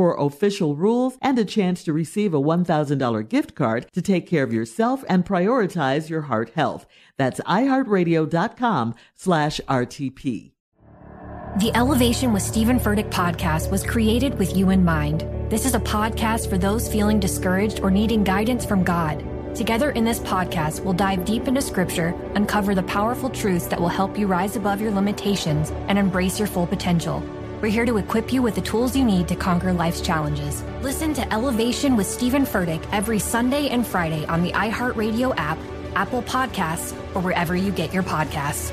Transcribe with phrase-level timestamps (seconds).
[0.00, 4.42] for official rules and a chance to receive a $1,000 gift card to take care
[4.42, 6.86] of yourself and prioritize your heart health.
[7.18, 10.52] That's iheartradio.com slash RTP.
[11.58, 15.26] The Elevation with Stephen Furtick podcast was created with you in mind.
[15.50, 19.22] This is a podcast for those feeling discouraged or needing guidance from God.
[19.54, 23.88] Together in this podcast, we'll dive deep into scripture, uncover the powerful truths that will
[23.88, 27.22] help you rise above your limitations and embrace your full potential.
[27.60, 30.62] We're here to equip you with the tools you need to conquer life's challenges.
[30.80, 35.58] Listen to Elevation with Stephen Furtick every Sunday and Friday on the iHeartRadio app,
[35.94, 38.72] Apple Podcasts, or wherever you get your podcasts.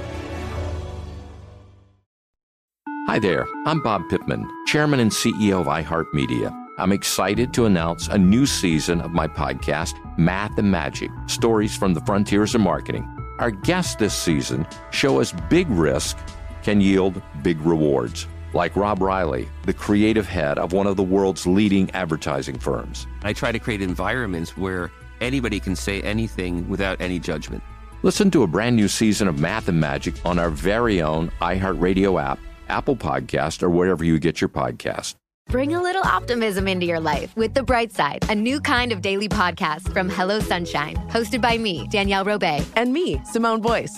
[3.08, 6.54] Hi there, I'm Bob Pittman, Chairman and CEO of iHeartMedia.
[6.78, 11.94] I'm excited to announce a new season of my podcast, Math and Magic Stories from
[11.94, 13.06] the Frontiers of Marketing.
[13.40, 16.18] Our guests this season show us big risk
[16.64, 18.28] can yield big rewards
[18.58, 23.06] like Rob Reilly, the creative head of one of the world's leading advertising firms.
[23.22, 24.92] I try to create environments where
[25.22, 27.64] anybody can say anything without any judgment.
[28.02, 32.22] Listen to a brand new season of Math and Magic on our very own iHeartRadio
[32.22, 35.14] app, Apple Podcast, or wherever you get your podcast.
[35.50, 39.02] Bring a little optimism into your life with The Bright Side, a new kind of
[39.02, 42.66] daily podcast from Hello Sunshine, hosted by me, Danielle Robay.
[42.76, 43.98] And me, Simone Boyce.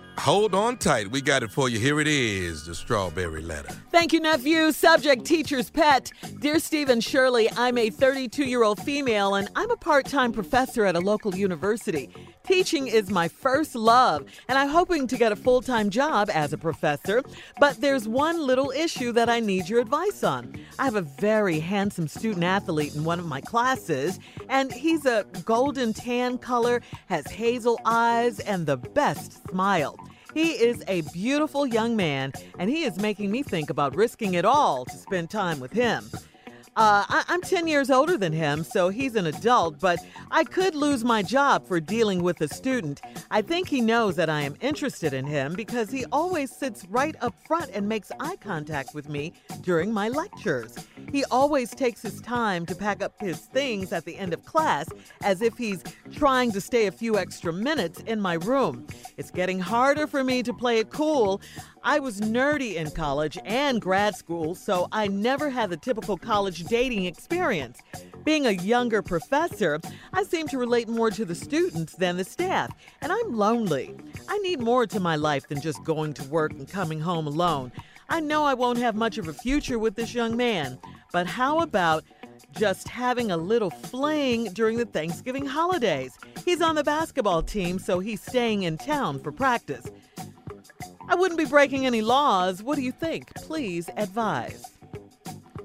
[0.17, 1.09] Hold on tight.
[1.09, 1.79] We got it for you.
[1.79, 3.69] Here it is the strawberry letter.
[3.91, 4.71] Thank you, nephew.
[4.71, 6.11] Subject teacher's pet.
[6.39, 10.85] Dear Stephen Shirley, I'm a 32 year old female and I'm a part time professor
[10.85, 12.09] at a local university.
[12.43, 16.51] Teaching is my first love, and I'm hoping to get a full time job as
[16.51, 17.23] a professor.
[17.59, 20.55] But there's one little issue that I need your advice on.
[20.79, 24.19] I have a very handsome student athlete in one of my classes,
[24.49, 29.97] and he's a golden tan color, has hazel eyes, and the best smile.
[30.33, 34.45] He is a beautiful young man, and he is making me think about risking it
[34.45, 36.09] all to spend time with him.
[36.77, 39.99] Uh, I- am 10 years older than him, so he's an adult, but
[40.31, 43.01] I could lose my job for dealing with a student.
[43.29, 47.13] I think he knows that I am interested in him because he always sits right
[47.19, 50.73] up front and makes eye contact with me during my lectures.
[51.11, 54.87] He always takes his time to pack up his things at the end of class
[55.23, 55.83] as if he's
[56.13, 58.87] trying to stay a few extra minutes in my room.
[59.17, 61.41] It's getting harder for me to play it cool.
[61.83, 66.63] I was nerdy in college and grad school, so I never had the typical college
[66.65, 67.79] dating experience.
[68.23, 69.79] Being a younger professor,
[70.13, 72.71] I seem to relate more to the students than the staff,
[73.01, 73.95] and I'm lonely.
[74.27, 77.71] I need more to my life than just going to work and coming home alone.
[78.09, 80.77] I know I won't have much of a future with this young man,
[81.11, 82.03] but how about
[82.51, 86.15] just having a little fling during the Thanksgiving holidays?
[86.45, 89.87] He's on the basketball team, so he's staying in town for practice.
[91.11, 92.63] I wouldn't be breaking any laws.
[92.63, 93.35] What do you think?
[93.35, 94.63] Please advise.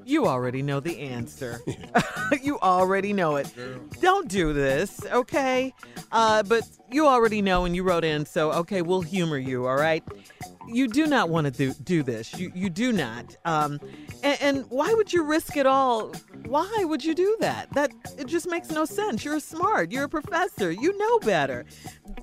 [0.05, 1.61] You already know the answer.
[2.43, 3.53] you already know it.
[4.00, 5.73] Don't do this, okay?
[6.11, 9.76] Uh, but you already know and you wrote in, so okay, we'll humor you, all
[9.76, 10.03] right?
[10.67, 12.37] You do not want to do, do this.
[12.37, 13.37] You, you do not.
[13.44, 13.79] Um,
[14.25, 16.12] and, and why would you risk it all?
[16.47, 17.73] Why would you do that?
[17.73, 19.25] That it just makes no sense.
[19.25, 19.93] You're smart.
[19.93, 20.73] You're a professor.
[20.73, 21.67] You know better.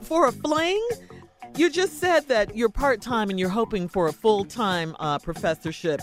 [0.01, 0.86] For a fling?
[1.55, 5.19] You just said that you're part time and you're hoping for a full time uh,
[5.19, 6.01] professorship.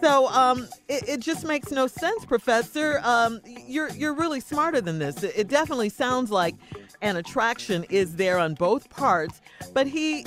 [0.00, 3.00] So um, it, it, just makes no sense, Professor.
[3.02, 5.22] Um, you're you're really smarter than this.
[5.22, 6.54] It, it definitely sounds like
[7.02, 9.40] an attraction is there on both parts,
[9.72, 10.24] but he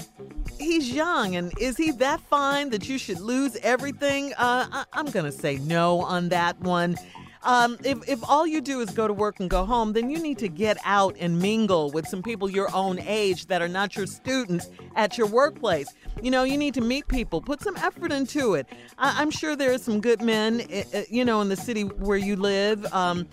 [0.58, 4.34] he's young and is he that fine that you should lose everything?
[4.34, 6.98] Uh, I, I'm going to say no on that one.
[7.44, 10.20] Um, if, if all you do is go to work and go home, then you
[10.20, 13.96] need to get out and mingle with some people your own age that are not
[13.96, 15.88] your students at your workplace.
[16.22, 18.68] You know, you need to meet people, put some effort into it.
[18.98, 21.84] I, am sure there are some good men, eh, eh, you know, in the city
[21.84, 22.86] where you live.
[22.94, 23.28] Um,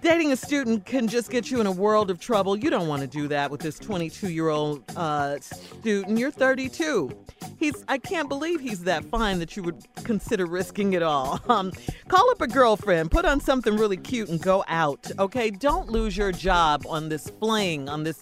[0.00, 2.56] dating a student can just get you in a world of trouble.
[2.56, 6.18] You don't want to do that with this 22 year old uh, student.
[6.18, 7.10] You're 32.
[7.58, 11.40] He's, I can't believe he's that fine that you would consider risking it all.
[11.48, 11.72] Um,
[12.08, 15.10] call up a girlfriend, put on something really cute, and go out.
[15.18, 18.20] Okay, don't lose your job on this fling on this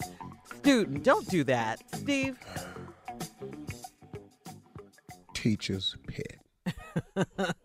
[0.55, 1.03] student.
[1.03, 2.39] Don't do that, Steve.
[5.33, 7.27] Teacher's pet.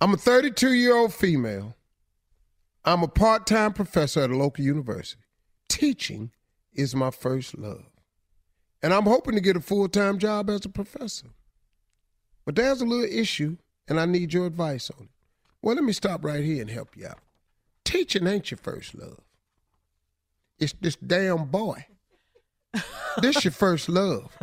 [0.00, 1.76] I'm a 32 year old female
[2.84, 5.22] I'm a part time professor at a local university.
[5.68, 6.32] Teaching
[6.72, 7.84] is my first love.
[8.82, 11.28] And I'm hoping to get a full time job as a professor.
[12.44, 13.56] But there's a little issue,
[13.86, 15.10] and I need your advice on it.
[15.62, 17.20] Well, let me stop right here and help you out.
[17.84, 19.20] Teaching ain't your first love,
[20.58, 21.86] it's this damn boy.
[23.18, 24.36] this your first love.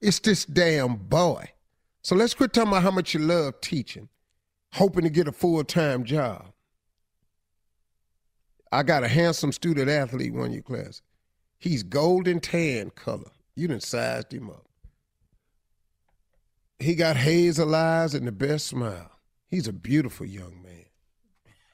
[0.00, 1.50] It's this damn boy.
[2.02, 4.08] So let's quit talking about how much you love teaching,
[4.72, 6.46] hoping to get a full time job.
[8.72, 11.02] I got a handsome student athlete one your class.
[11.58, 13.30] He's golden tan color.
[13.54, 14.66] You done sized him up.
[16.78, 19.10] He got hazel eyes and the best smile.
[19.48, 20.86] He's a beautiful young man.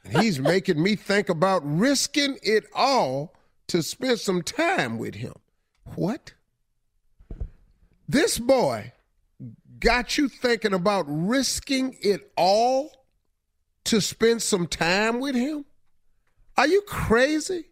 [0.05, 3.35] And he's making me think about risking it all
[3.69, 5.35] to spend some time with him.
[5.95, 6.33] What?
[8.09, 8.93] This boy
[9.79, 13.05] got you thinking about risking it all
[13.85, 15.66] to spend some time with him?
[16.57, 17.67] Are you crazy?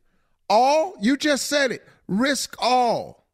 [0.48, 3.26] All, you just said it, risk all.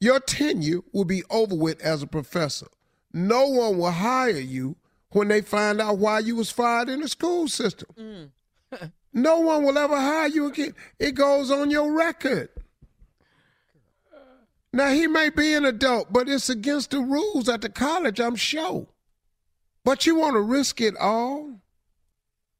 [0.00, 2.66] Your tenure will be over with as a professor.
[3.12, 4.76] No one will hire you
[5.10, 7.88] when they find out why you was fired in the school system.
[7.98, 8.92] Mm.
[9.14, 10.74] no one will ever hire you again.
[10.98, 12.50] It goes on your record.
[14.72, 18.36] Now he may be an adult, but it's against the rules at the college, I'm
[18.36, 18.86] sure.
[19.84, 21.60] But you want to risk it all?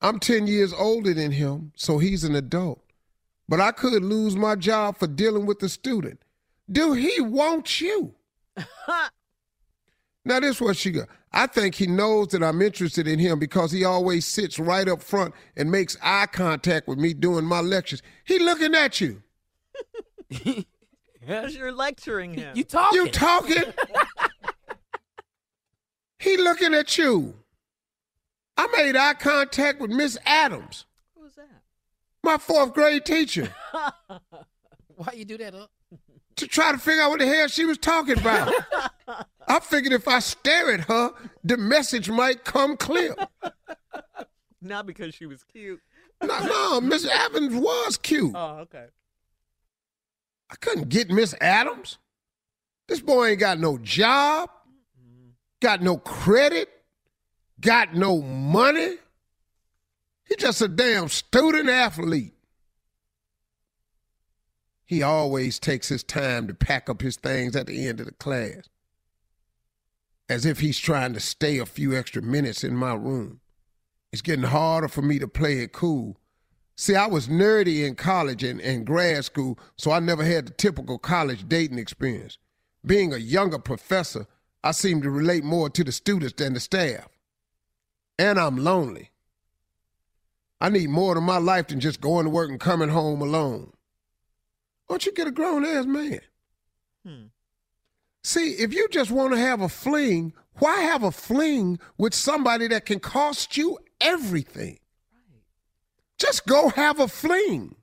[0.06, 2.80] I'm 10 years older than him, so he's an adult.
[3.48, 6.20] But I could lose my job for dealing with the student.
[6.70, 8.14] Do he want you?
[10.24, 11.08] now, this what she got.
[11.32, 15.02] I think he knows that I'm interested in him because he always sits right up
[15.02, 18.00] front and makes eye contact with me during my lectures.
[18.24, 19.24] He looking at you.
[21.26, 22.56] As you're lecturing him.
[22.56, 23.00] You talking.
[23.00, 23.64] You talking.
[26.20, 27.34] he looking at you.
[28.56, 30.86] I made eye contact with Miss Adams.
[31.18, 31.48] Who's that?
[32.22, 33.54] My fourth grade teacher.
[34.96, 35.66] Why you do that, huh?
[36.36, 38.52] To try to figure out what the hell she was talking about.
[39.48, 41.12] I figured if I stare at her,
[41.44, 43.14] the message might come clear.
[44.60, 45.80] Not because she was cute.
[46.22, 48.32] No, no, Miss Adams was cute.
[48.34, 48.86] Oh, okay.
[50.50, 51.98] I couldn't get Miss Adams.
[52.88, 54.48] This boy ain't got no job,
[55.60, 56.68] got no credit,
[57.60, 58.96] got no money.
[60.24, 62.34] He just a damn student athlete.
[64.84, 68.12] He always takes his time to pack up his things at the end of the
[68.12, 68.68] class.
[70.28, 73.40] As if he's trying to stay a few extra minutes in my room.
[74.12, 76.16] It's getting harder for me to play it cool.
[76.76, 80.52] See, I was nerdy in college and, and grad school, so I never had the
[80.52, 82.38] typical college dating experience.
[82.84, 84.26] Being a younger professor,
[84.62, 87.08] I seem to relate more to the students than the staff
[88.18, 89.10] and I'm lonely.
[90.60, 93.72] I need more to my life than just going to work and coming home alone.
[94.86, 96.20] Why don't you get a grown ass man?
[97.04, 97.24] Hmm.
[98.24, 102.68] See, if you just want to have a fling, why have a fling with somebody
[102.68, 104.78] that can cost you everything?
[105.12, 105.42] Right.
[106.18, 107.76] Just go have a fling.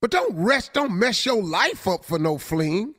[0.00, 2.94] But don't rest, don't mess your life up for no fling.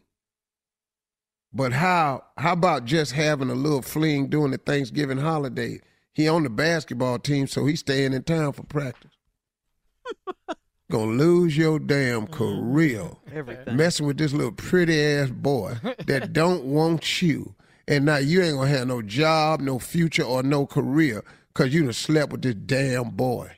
[1.54, 5.80] But how how about just having a little fling during the Thanksgiving holiday?
[6.14, 9.12] He on the basketball team, so he's staying in town for practice.
[10.92, 13.12] Gonna lose your damn career.
[13.34, 13.78] Everything.
[13.78, 17.56] Messing with this little pretty ass boy that don't want you.
[17.88, 21.84] And now you ain't gonna have no job, no future, or no career because you
[21.84, 23.52] done slept with this damn boy.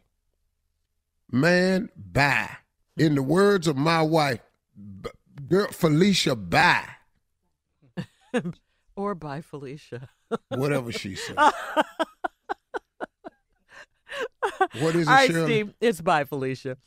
[1.31, 2.49] Man, bye.
[2.97, 4.39] In the words of my wife,
[5.47, 6.87] girl Felicia, bye.
[8.95, 10.09] or bye, Felicia.
[10.49, 11.35] Whatever she said.
[14.79, 15.45] What is it, All right, Shirley?
[15.45, 15.73] Steve.
[15.81, 16.77] It's by Felicia.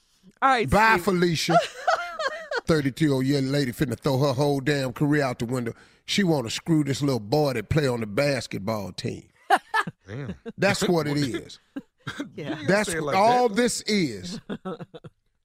[0.42, 0.68] All right.
[0.68, 1.04] Bye, Steve.
[1.04, 1.58] Felicia.
[2.66, 5.72] 32 old year lady finna throw her whole damn career out the window.
[6.04, 9.28] She want to screw this little boy that play on the basketball team.
[10.08, 10.34] Damn.
[10.58, 11.60] That's what it is.
[12.34, 12.58] Yeah.
[12.66, 13.54] That's what like all that.
[13.56, 14.40] this is.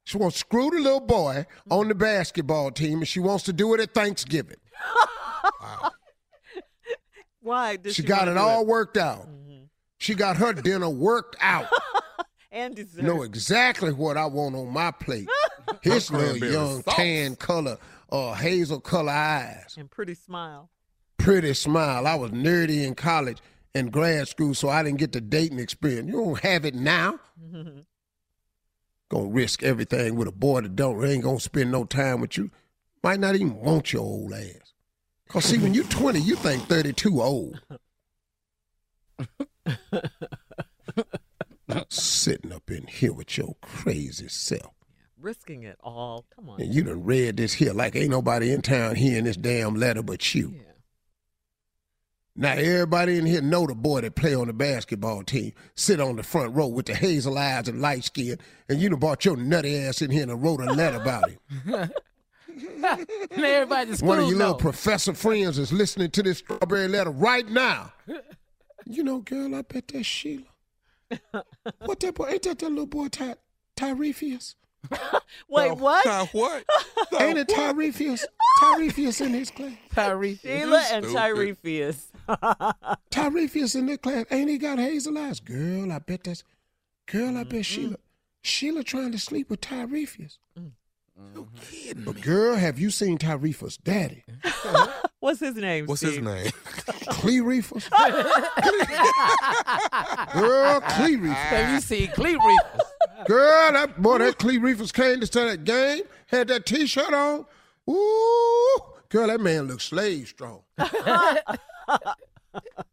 [0.03, 3.53] She wants to screw the little boy on the basketball team, and she wants to
[3.53, 4.57] do it at Thanksgiving.
[7.41, 7.75] Why?
[7.77, 9.27] Did She she got wanna it do all worked out.
[10.01, 11.67] She got her dinner worked out.
[12.53, 13.03] And dessert.
[13.05, 15.29] know exactly what I want on my plate.
[15.81, 16.95] His little young sauce.
[16.95, 17.77] tan color
[18.09, 19.75] or hazel color eyes.
[19.77, 20.69] and pretty smile.
[21.17, 22.05] Pretty smile.
[22.05, 23.37] I was nerdy in college
[23.73, 26.07] and grad school, so I didn't get the dating experience.
[26.07, 27.21] You don't have it now.
[29.09, 32.51] Gonna risk everything with a boy that don't ain't gonna spend no time with you.
[33.01, 34.73] Might not even want your old ass.
[35.29, 37.61] Cause see, when you're 20, you think 32 old.
[41.89, 44.73] Sitting up in here with your crazy self.
[45.19, 46.25] Risking it all.
[46.35, 46.61] Come on.
[46.61, 50.01] And you done read this here like ain't nobody in town hearing this damn letter
[50.03, 50.53] but you.
[50.55, 50.61] Yeah.
[52.35, 56.15] Now everybody in here know the boy that play on the basketball team, sit on
[56.15, 58.37] the front row with the hazel eyes and light skin,
[58.67, 61.89] and you done brought your nutty ass in here and wrote a letter about him.
[62.83, 64.45] And everybody at One of your know.
[64.47, 67.93] little professor friends is listening to this strawberry letter right now.
[68.85, 70.43] You know, girl, I bet that's Sheila.
[71.85, 72.27] What that boy?
[72.29, 73.35] Ain't that that little boy Ty,
[73.75, 74.55] Tyrefius?
[75.49, 76.03] Wait, what?
[76.03, 76.63] Ty what?
[77.19, 78.23] Ain't it Tyrefius?
[78.61, 79.73] Tyrefius in his class.
[79.93, 80.39] Tyree.
[80.41, 81.17] Sheila and stupid.
[81.17, 82.05] Tyrefius.
[83.11, 84.25] Tyrefius in that class.
[84.31, 85.39] Ain't he got hazel eyes?
[85.39, 86.43] Girl, I bet that's.
[87.05, 87.61] Girl, I bet mm-hmm.
[87.61, 87.97] Sheila.
[88.41, 90.37] Sheila trying to sleep with Tyrefius.
[90.57, 90.71] Mm.
[91.33, 91.57] No mm-hmm.
[91.61, 92.03] kidding.
[92.03, 94.23] But girl, have you seen Tyrefius' daddy?
[95.19, 95.85] What's his name?
[95.85, 96.23] What's his Steve?
[96.23, 96.45] name?
[96.75, 97.89] Clearefus?
[100.33, 101.33] girl, Clee Clearefus.
[101.33, 102.81] Have ah, you seen Clee Reapers?
[103.27, 107.45] Girl, that boy, that Clee Clearefus came to start that game, had that t-shirt on.
[107.89, 110.61] Ooh, girl, that man looks slave strong.
[110.77, 111.41] God,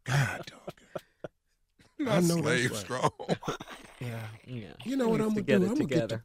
[0.05, 0.69] dog.
[2.07, 3.11] I know Slave strong.
[4.01, 4.21] Yeah.
[4.47, 4.69] yeah.
[4.85, 5.55] You know what I'm gonna do?
[5.55, 6.25] I'm gonna get the together.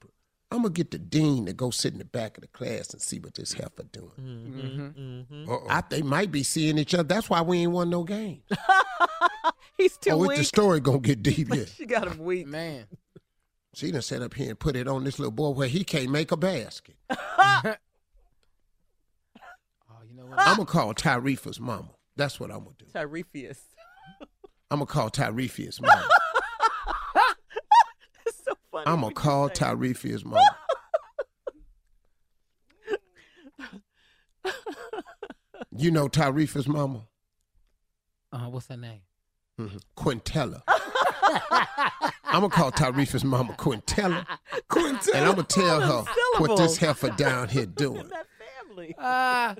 [0.53, 3.01] I'm gonna get the dean to go sit in the back of the class and
[3.01, 4.11] see what this heifer doing.
[4.21, 5.49] Mm-hmm.
[5.49, 5.65] Uh-oh.
[5.67, 7.01] I, they might be seeing each other.
[7.01, 8.43] That's why we ain't won no game.
[9.77, 10.37] He's too oh, it's weak.
[10.37, 11.47] the story gonna get deep.
[11.51, 11.65] Yeah.
[11.65, 12.45] she got him weak.
[12.45, 12.85] Man.
[13.73, 16.11] She done sat up here and put it on this little boy where he can't
[16.11, 16.95] make a basket.
[19.89, 20.39] Oh, you know what?
[20.39, 21.89] I'm gonna call Tyrefa's mama.
[22.15, 22.85] That's what I'm gonna do.
[22.93, 23.57] Tyrefius.
[24.69, 26.07] I'm gonna call Tyrefa's mama.
[28.73, 28.93] It's so funny.
[28.95, 29.57] I'm gonna call say it.
[29.59, 30.41] Tyrefa's mama.
[35.77, 37.01] you know Tyrefa's mama?
[38.31, 39.01] Uh, what's her name?
[39.59, 39.79] Mhm.
[39.95, 40.63] Quintella.
[42.25, 44.25] I'm gonna call Tyrefa's mama Quintella.
[44.69, 45.13] Quintella.
[45.15, 46.03] And I'm gonna tell her
[46.39, 46.77] what this syllables.
[46.79, 48.07] heifer down here doing.
[48.09, 48.25] That
[48.67, 48.95] family.
[48.97, 49.55] Ah.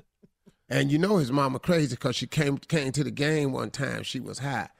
[0.68, 4.02] And you know his mama crazy because she came came to the game one time.
[4.02, 4.70] She was high.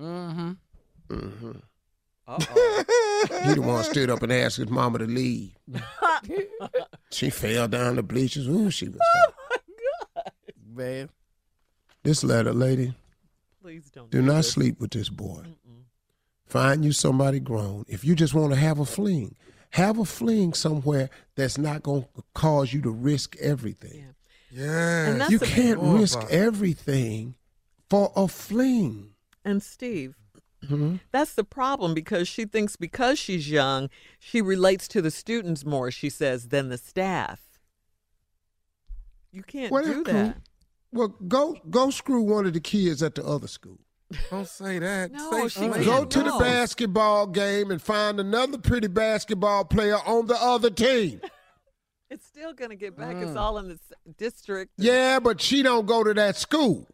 [0.00, 0.52] mm-hmm.
[1.08, 1.60] Mm hmm Uh-oh.
[3.44, 5.56] He the one stood up and asked his mama to leave.
[7.10, 8.48] she fell down the bleachers.
[8.48, 9.32] Ooh, she was oh,
[10.16, 10.22] high.
[10.74, 11.08] Man.
[12.02, 12.94] This letter, lady,
[13.62, 14.10] Please don't.
[14.10, 14.52] do not this.
[14.52, 15.42] sleep with this boy.
[16.46, 17.84] Find you somebody grown.
[17.88, 19.34] If you just want to have a fling,
[19.70, 24.14] have a fling somewhere that's not going to cause you to risk everything.
[24.50, 25.06] Yeah.
[25.06, 27.34] And that's You can't Oh, risk everything
[27.90, 29.10] for a fling.
[29.44, 30.14] And Steve,
[30.68, 31.00] Mhm.
[31.12, 35.90] that's the problem because she thinks because she's young, she relates to the students more,
[35.90, 37.40] she says, than the staff.
[39.32, 40.12] You can't Well, do that's cool.
[40.22, 40.36] that.
[40.92, 43.78] Well, go go screw one of the kids at the other school.
[44.30, 45.10] Don't say that.
[45.12, 45.84] No, say she.
[45.84, 46.10] Go can't.
[46.12, 51.20] to the basketball game and find another pretty basketball player on the other team.
[52.08, 53.16] It's still going to get back.
[53.16, 53.26] Mm.
[53.26, 53.78] It's all in the
[54.16, 54.74] district.
[54.78, 56.86] Yeah, but she don't go to that school.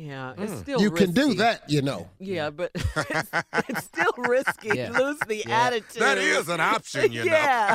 [0.00, 0.82] Yeah, it's still Mm.
[0.82, 2.08] You can do that, you know.
[2.20, 3.30] Yeah, but it's,
[3.68, 4.70] it's still risky.
[4.78, 4.96] Yeah.
[4.96, 5.60] Lose the Yeah.
[5.66, 6.00] attitude.
[6.00, 7.32] That is an option, you know.
[7.32, 7.74] yeah.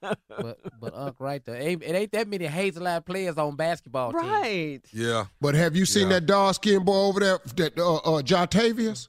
[0.00, 4.24] But but Unc, right there, it ain't that many hazel eyed players on basketball teams.
[4.24, 4.80] right.
[4.92, 5.24] Yeah.
[5.40, 6.14] But have you seen Yeah.
[6.20, 9.08] that dark skinned boy over there, that uh, uh, Jartavius?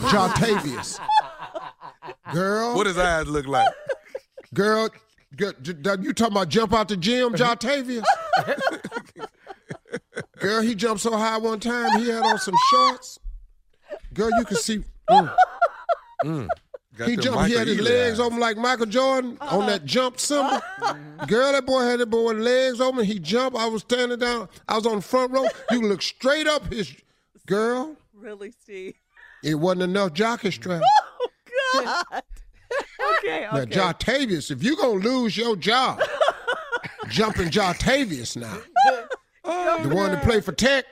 [0.00, 0.98] Jartavius.
[2.32, 3.68] Girl, What does his eyes look like?
[4.52, 4.88] girl,
[5.36, 8.04] girl, j- j- you talking about jump out the gym, Jartavius?
[10.44, 13.18] Girl, he jumped so high one time, he had on some shorts.
[14.12, 14.84] Girl, you can see.
[15.10, 16.48] mm.
[16.96, 17.46] Got He them jumped.
[17.48, 18.26] He had his Ealy legs eyes.
[18.26, 20.52] open like Michael Jordan on that jump symbol.
[20.54, 21.26] Uh-huh.
[21.26, 23.04] Girl, that boy had that boy with legs open.
[23.04, 23.58] He jumped.
[23.58, 24.48] I was standing down.
[24.68, 25.42] I was on the front row.
[25.72, 26.94] You can look straight up his.
[27.46, 28.94] Girl, Really, Steve?
[29.42, 30.80] it wasn't enough jockey strap.
[31.20, 31.28] Oh
[31.74, 32.22] God.
[33.18, 33.70] okay, Now, okay.
[33.76, 36.00] Jartavius, if you going to lose your job,
[37.08, 38.58] jumping Jartavius now.
[39.82, 40.84] the one that play for Tech,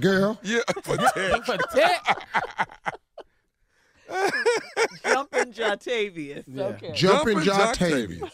[0.00, 0.38] girl.
[0.44, 1.44] Yeah, for Tech.
[1.44, 2.26] For Tech.
[5.04, 6.44] Jumping Jatavius.
[6.46, 6.64] Yeah.
[6.64, 6.92] Okay.
[6.94, 7.80] Jumping Jumping
[8.20, 8.30] Jartavius.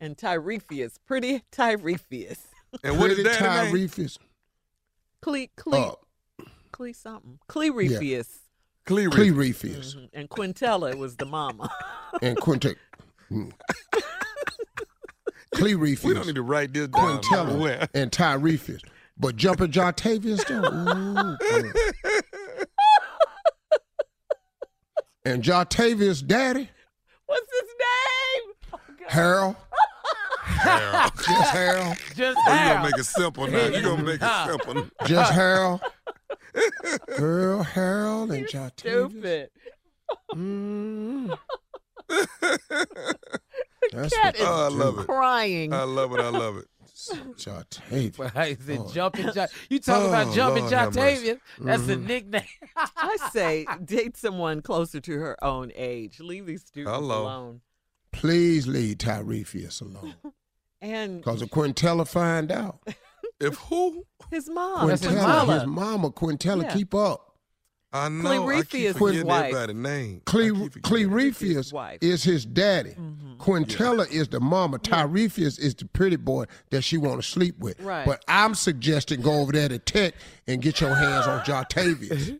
[0.00, 0.96] And Tyrefius.
[1.06, 2.38] Pretty Tyrefius.
[2.82, 3.74] And what is Pretty that name?
[3.74, 4.18] Tyrefius.
[5.22, 5.98] Cle, Cle,
[6.40, 7.38] Uh, Cle something.
[7.48, 8.28] Clerefius.
[8.86, 9.10] Cleary.
[9.10, 9.94] Clerefius.
[9.96, 10.08] Mhm.
[10.12, 11.70] And Quintella was the mama.
[12.22, 12.76] And Quinte.
[13.30, 13.52] Mm.
[15.54, 16.04] Clerefius.
[16.04, 17.20] We don't need to write this down.
[17.22, 18.82] Quintella and Tyrefius.
[19.16, 20.64] But jumping Jartavius though.
[20.64, 21.72] Ooh, girl.
[25.24, 26.68] and Jartavius' daddy,
[27.26, 28.54] What's his name?
[28.72, 29.10] Oh, God.
[29.10, 29.56] Harold.
[31.26, 31.96] Just Harold.
[32.14, 32.74] Just Oh, you how?
[32.74, 33.66] gonna make it simple now.
[33.66, 34.46] You're gonna make it Nah.
[34.46, 34.86] simple.
[35.06, 35.80] Just Harold.
[37.16, 39.10] Girl, Harold and Jartavius.
[39.10, 39.50] Stupid.
[40.34, 41.38] Mm.
[43.92, 45.06] That's Cat what is Oh, I love it.
[45.06, 45.72] crying.
[45.72, 46.20] I love it.
[46.20, 46.66] I love it.
[47.36, 48.16] Jartavius.
[48.16, 48.90] But I said Oh.
[48.92, 49.28] jumping.
[49.34, 51.26] Ja- you talking Oh, about jumping Lord have mercy.
[51.32, 51.40] Jatavius?
[51.60, 52.06] That's a Mhm.
[52.06, 52.42] nickname.
[52.76, 56.20] I say date someone closer to her own age.
[56.20, 57.22] Leave these students Hello.
[57.22, 57.60] alone.
[58.12, 60.14] Please leave Tyrefius alone.
[60.80, 62.78] And Because if Quintella find out.
[63.40, 64.04] If who?
[64.30, 64.86] his mom.
[64.88, 65.58] That's his Quintella, mama.
[65.58, 66.72] his mama, Quintella, Yeah.
[66.74, 67.33] keep up.
[67.94, 68.28] I know.
[68.28, 69.44] I Clerefius' keep forgetting wife.
[69.54, 70.22] everybody's name.
[70.26, 70.82] Cle- keep.
[70.82, 71.98] Clerefius wife.
[72.02, 72.90] is his daddy.
[72.90, 73.36] Mhm.
[73.38, 74.78] Quintella is the mama.
[74.78, 77.80] Tyrefius is the pretty boy that she want to sleep with.
[77.80, 78.04] Right.
[78.04, 80.14] But I'm suggesting go over there to Tech
[80.48, 82.38] and get your hands on Jartavius.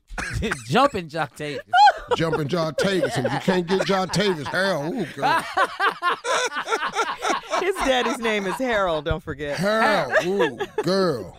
[0.69, 1.61] jumping Jatavius.
[2.17, 3.13] Jumping Jartavius.
[3.17, 5.45] And if you can't get Jartavius, Harold, ooh, girl.
[7.61, 9.57] His daddy's name is Harold, don't forget.
[9.57, 11.39] Harold, ooh, girl.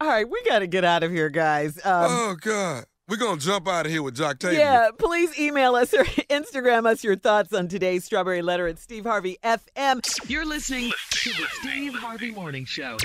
[0.00, 1.76] All right, we got to get out of here, guys.
[1.78, 4.54] Um, Oh God, we're gonna jump out of here with Jock Taylor.
[4.54, 9.04] yeah, please email us or Instagram us your thoughts on today's Strawberry Letter at Steve
[9.04, 10.28] Harvey FM.
[10.28, 12.98] You're listening to the Steve Harvey Morning Show.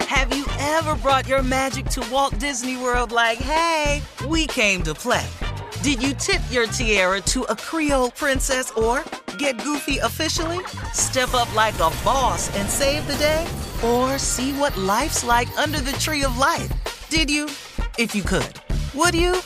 [0.00, 4.94] Have you ever brought your magic to Walt Disney World like, hey, we came to
[4.94, 5.26] play?
[5.82, 9.04] Did you tip your tiara to a Creole princess or
[9.38, 10.64] get goofy officially?
[10.94, 13.46] Step up like a boss and save the day?
[13.82, 16.70] Or see what life's like under the tree of life?
[17.08, 17.46] Did you?
[17.98, 18.60] If you could.
[18.94, 19.36] Would you?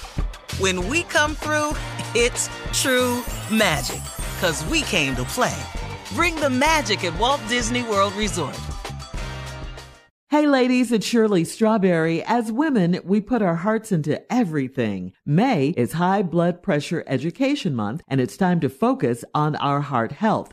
[0.58, 1.72] When we come through,
[2.14, 4.02] it's true magic.
[4.40, 5.56] Cause we came to play.
[6.14, 8.58] Bring the magic at Walt Disney World Resort.
[10.30, 12.22] Hey ladies, it's Shirley Strawberry.
[12.22, 15.14] As women, we put our hearts into everything.
[15.24, 20.12] May is High Blood Pressure Education Month, and it's time to focus on our heart
[20.12, 20.52] health.